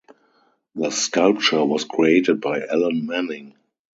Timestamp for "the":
0.73-0.89